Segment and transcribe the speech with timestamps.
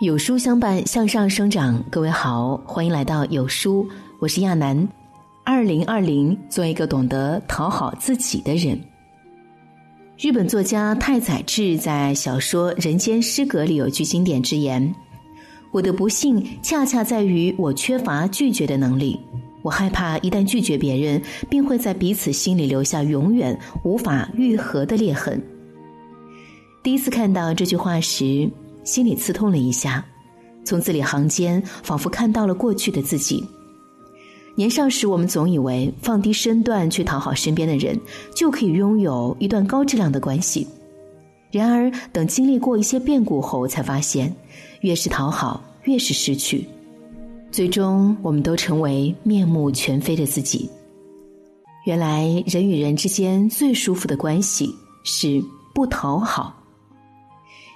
[0.00, 1.82] 有书相伴，向上生长。
[1.90, 3.84] 各位好，欢迎来到有书，
[4.20, 4.88] 我是亚楠。
[5.42, 8.80] 二零二零，做一个懂得讨好自己的人。
[10.16, 14.94] 日本作家太宰治在小说《人间失格》里有句经典之言
[15.72, 19.18] ：“我的不幸恰恰在于我缺乏拒绝的能力。
[19.62, 21.20] 我害怕一旦拒绝别人，
[21.50, 25.42] 便会在彼此心里留下永远无法愈合的裂痕。”
[26.84, 28.48] 第一次看到这句话时。
[28.88, 30.02] 心里刺痛了一下，
[30.64, 33.44] 从字里行间仿佛看到了过去的自己。
[34.54, 38.00] 年少时，我们总以为放低身段去讨好身边的人，
[38.34, 40.66] 就可以拥有一段高质量的关系。
[41.50, 44.34] 然而，等经历过一些变故后，才发现，
[44.80, 46.66] 越是讨好，越是失去。
[47.52, 50.70] 最终，我们都成为面目全非的自己。
[51.84, 54.74] 原来，人与人之间最舒服的关系
[55.04, 56.54] 是不讨好。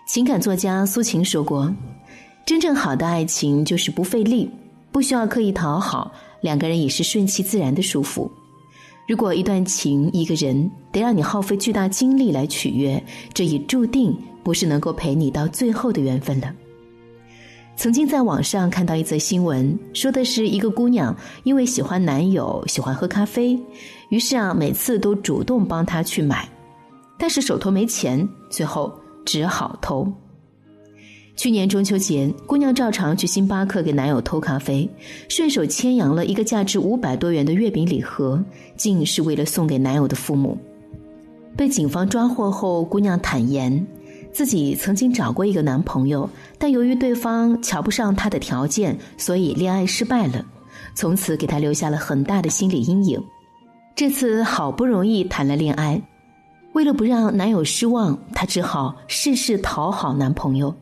[0.07, 1.73] 情感作家苏秦说过
[2.45, 4.51] ：“真正好的爱情就是不费力，
[4.91, 8.31] 不需要刻意讨好，两个人也是顺其自然的舒服。
[9.09, 16.53] 如果一段情、一个人得让你耗费巨大精力来取悦，这已注定不是能够陪你到最后的缘分了。”
[17.75, 23.59] 曾经在网上看到一则新闻，说的是一个姑娘因为喜欢男友喜欢喝咖啡，
[24.11, 26.47] 于是啊每次都主动帮他去买，
[27.19, 28.93] 但是手头没钱，最后。
[29.25, 30.11] 只好偷。
[31.35, 34.89] 去年中秋节，姑娘照常去星巴克给男友偷咖啡，
[35.29, 38.43] 顺手牵羊了一个价值五百多元的月饼礼盒，
[38.77, 40.59] 竟是为了送给男友的父母。
[41.57, 43.85] 被警方抓获后，姑娘坦言，
[44.31, 46.29] 自己曾经找过一个男朋友，
[46.59, 50.45] 但由于对方瞧不上她的条件，所以恋爱失败了，
[50.95, 53.23] 从此给她留下了很大的心理阴影。
[53.97, 56.01] 这次好不容易谈了恋爱。
[56.73, 60.75] 为了不让男友失望，她只好事事讨好男朋友。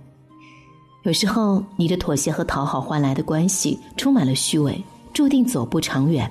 [1.03, 6.31] 有时候，你的妥协和讨好换来的关系充满了虚伪，注定走不长远。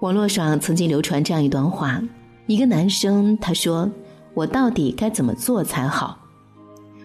[0.00, 2.02] 网络上曾经流传这样一段话：
[2.46, 3.90] 一个男生他说
[4.34, 6.18] ：“我到底该怎么做才好？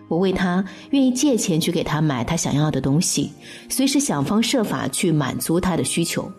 [0.07, 3.31] 我为他愿意借钱去给他买他想要的东西，
[3.69, 6.29] 随时想方设法去满足他的需求。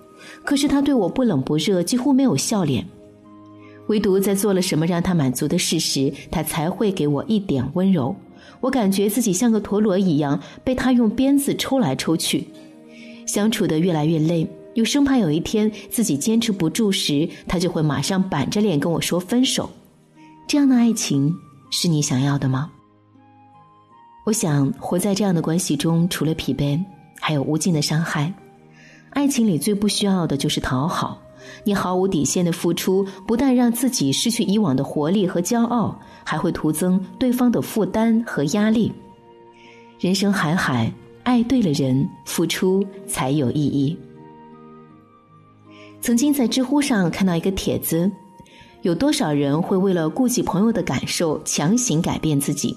[0.45, 2.87] 可是他对我不冷不热，几乎没有笑脸。”
[3.93, 8.17] 唯独在做了什么让他满足的事时，他才会给我一点温柔。
[8.63, 12.49] 我感觉自己像个陀螺一样被他用鞭子抽来抽去，
[13.27, 19.69] 相处的越来越累，又生怕有一天自己坚持不住时，他就会马上板着脸跟我说分手。
[20.49, 21.31] 这样的爱情
[21.71, 22.73] 是你想要的吗？
[24.25, 26.83] 我想活在这样的关系中，除了疲惫，
[27.21, 28.33] 还有无尽的伤害。
[29.11, 31.21] 爱情里最不需要的就是讨好。
[31.65, 38.93] 你毫无底线的付出，不但让自己失去以往的活力和骄傲，还会徒增对方的负担和压力。
[39.99, 40.93] 人生海海，
[41.23, 43.97] 爱对了人，付出才有意义。
[46.01, 48.11] 曾经在知乎上看到一个帖子，
[48.83, 52.77] 有多少人会为了顾及朋友的感受，强行改变自己？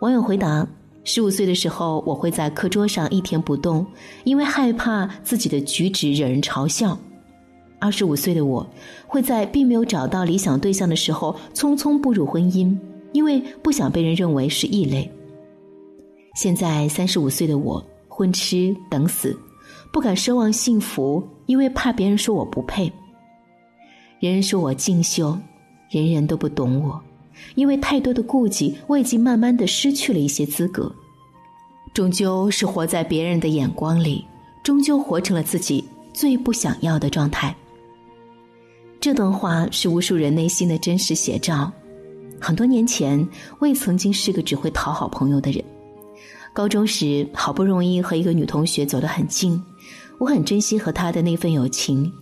[0.00, 0.68] 网友回答：
[1.04, 3.86] 十五岁的时候，我会在课桌上一天不动，
[4.24, 6.98] 因为害怕自己的举止惹人嘲笑。
[7.80, 8.66] 二十五岁的我，
[9.06, 12.76] 会在并没有找到理想对象的时候匆匆步入婚姻，
[13.12, 15.10] 因为不想被人认为是异类。
[16.34, 19.38] 现在三十五岁的我，混吃等死，
[19.92, 22.92] 不敢奢望幸福，因为怕别人说我不配。
[24.20, 25.38] 人人说我静修，
[25.88, 27.00] 人人都不懂我，
[27.54, 30.92] 因为太多的顾忌，我已经慢慢的失去了一些资格。
[31.94, 34.24] 终究是活在别人的眼光里，
[34.64, 37.54] 终究活成了自己最不想要的状态。
[39.08, 41.72] 这段话是无数人内心的真实写照。
[42.38, 43.26] 很多年前，
[43.58, 45.64] 我也曾经是个只会讨好朋友的人。
[46.52, 49.58] 高中时，好不容易和一个女同学走得很近，
[50.18, 52.12] 我很珍惜和她的那份友情。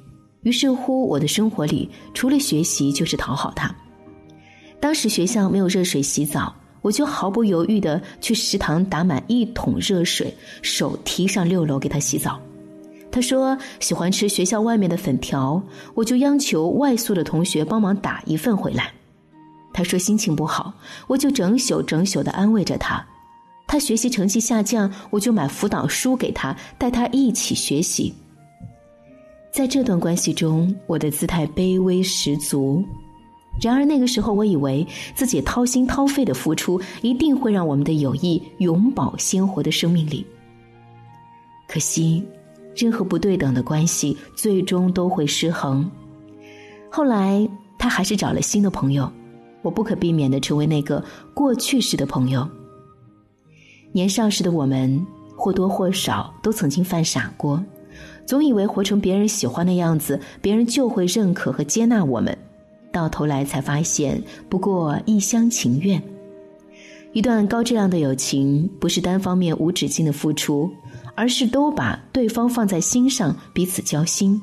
[0.42, 3.74] 于是乎，我的生活里除了学习就是讨好她。
[4.78, 10.32] 当时学校没有热水洗澡，我就毫不犹豫地去食堂打满一桶热水，
[10.62, 12.40] 手提上六楼给她洗澡。
[13.16, 15.62] 他说喜欢吃学校外面的粉条，
[15.94, 18.92] 我就央求外宿的同学帮忙打一份回来。
[19.72, 20.70] 他说心情不好，
[21.06, 23.02] 我就整宿整宿的安慰着他。
[23.66, 28.12] 他学习成绩下降，我就买辅导书给他，带他一起学习。
[29.50, 32.84] 在这段关系中，我的姿态卑微十足。
[33.62, 40.26] 然而那个时候，我以为自己掏心掏肺的付出，一定会让我们的友谊永葆鲜活的生命力。
[41.66, 42.22] 可惜。
[42.76, 45.90] 任何不对等的关系，最终都会失衡。
[46.90, 49.10] 后来，他还是找了新的朋友，
[49.62, 51.02] 我不可避免的成为那个
[51.34, 52.46] 过去式的朋友。
[53.92, 57.62] 年少时的我们或多或少都曾经犯傻过，
[58.26, 62.36] 总以为活成别人喜欢的样子，别人就会认可和接纳我们，
[62.92, 66.02] 到头来才发现不过一厢情愿。
[67.12, 70.70] 一段高质量的友情，不是单方面无止境的付出，
[71.16, 74.40] 而是都把对方放在心上，彼此交心。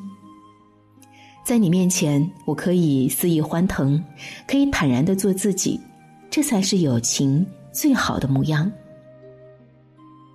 [1.46, 4.04] 在你面前，我可以肆意欢腾，
[4.48, 5.80] 可以坦然的做自己，
[6.30, 8.70] 这才是友情最好的模样。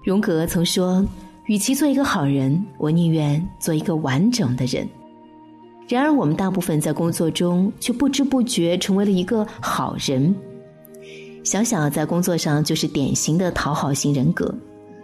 [0.04, 1.04] 荣格曾说
[1.48, 4.88] ：“与其做一个好人，我宁愿做一个完整的人。”
[5.88, 10.34] 然而，我们大部分在工作中却不知不觉成为了一个好人。
[11.42, 14.54] 小小在工作上就是典型的讨好型人格。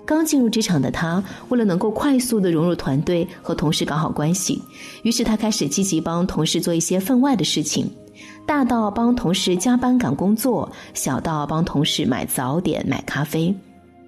[0.07, 4.61] 刚进入职场的他，为了能够快速的融入团队和同事搞好关系，
[5.03, 7.91] 于是他开始积极帮同事做一些分外的事情，
[8.45, 13.55] 大到帮同事加班赶工作，小到帮同事买早点、买咖啡。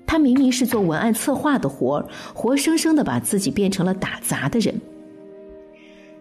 [0.07, 4.81] 他明明是做文案策划的活儿，活生生的把自己变成了打杂的人。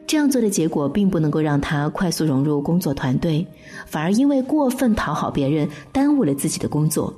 [0.08, 3.46] 这样做的结果，并不能够让他快速融入工作团队，
[3.86, 7.14] 反而因为过分讨好别人，耽误了自己的工作，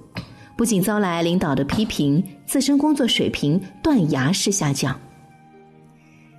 [0.57, 4.99] 不仅遭来领导的批评，自身工作水平断崖式下降。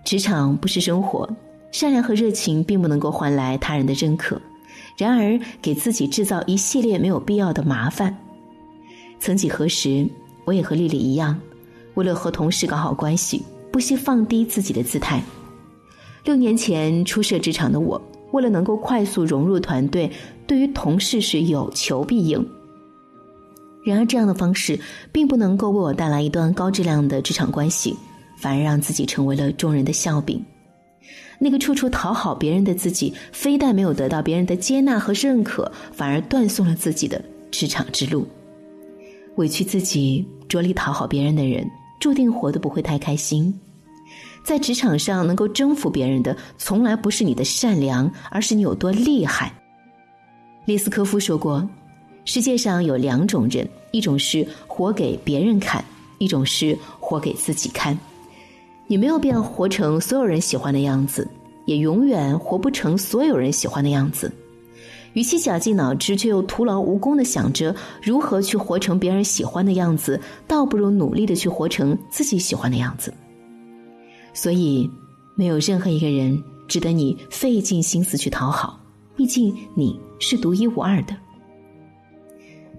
[0.05, 1.29] 职场不是生活，
[1.71, 4.41] 善良和热情并不能够换来他人的认可，
[4.97, 8.15] 然而给自己制造一系列没有必要的麻烦。
[9.21, 10.05] 曾几何时，
[10.45, 11.41] 我也和丽丽一样，
[11.95, 15.23] 为了和同事搞好关系，不惜放低自己的姿态。
[16.25, 20.11] 六年前初涉职场的我，为了能够快速融入团队，
[20.45, 22.45] 对于同事是有求必应。
[23.89, 24.79] 然而，这样的方式
[25.11, 27.97] 并不能够为我带来一段高质量的职场关系，
[28.37, 30.45] 反而让自己成为了众人的笑柄。
[31.39, 38.27] 那个处处讨好别人的自己，非但没有得到别人的接纳和认可，反而断送了自己的职场之路。
[39.37, 41.65] 委屈自己、着力讨好别人的人，
[42.01, 43.57] 注定活得不会太开心。
[44.43, 49.53] 在职场上能够征服别人的，从来不是你的善良，而是你有多厉害。
[50.65, 51.69] 列斯科夫说过
[52.29, 55.83] ：“世界上有两种人，一种是活给别人看，
[56.19, 57.99] 一种是活给自己看。
[58.87, 61.27] 你没有必要活成所有人喜欢的样子，
[61.65, 64.31] 也永远活不成所有人喜欢的样子。
[65.15, 73.11] 与其绞尽脑汁却又徒劳无功的想着如何去活成别人喜欢的样子，倒不如努力的去活成自己喜欢的样子。”
[74.35, 74.91] 所以，
[75.35, 76.39] 没有任何一个人
[76.69, 78.79] 值得你费尽心思去讨好，
[79.17, 81.17] 毕竟你是独一无二的。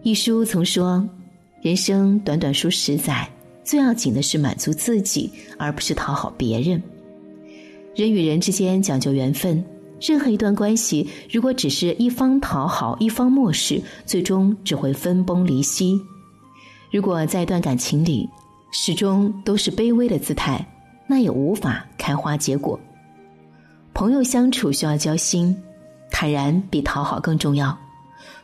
[0.01, 1.07] 一书曾说
[1.61, 3.29] ：“人生短短数十载，
[3.63, 6.81] 最要紧的是满足自己，而不是讨好别人。
[7.95, 9.63] 人与人之间讲究缘分，
[10.01, 15.99] 任何一段关系，如果只是一方讨好，一方漠视，最终只会分崩离析。
[16.91, 18.27] 如果在一段感情里，
[18.71, 20.65] 始终都是卑微的姿态。”
[21.11, 22.79] 那也无法开花结果。
[23.95, 25.57] 朋友相处需要交心，
[26.11, 27.75] 坦然比讨好更重要。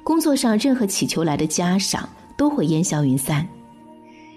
[0.06, 2.08] 工作上任何祈求来的嘉赏
[2.38, 3.46] 都会烟消云散。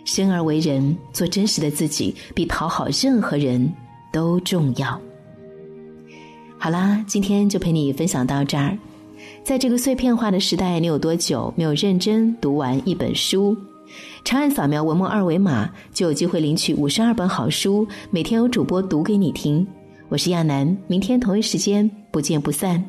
[0.03, 3.71] 生而为人，做真实的自己，比讨好任何人
[4.11, 4.99] 都重要。
[6.57, 8.79] 好啦，今天就陪你分享到这儿。
[9.45, 13.55] 在这个碎片化的时代，你有多久没有认真读完一本书？
[14.25, 19.67] 长按扫描文末二维码，就有机会领取五十二本好书，每天有主播读给你听。
[20.09, 22.83] 我是亚楠，明天同一时间不见不散。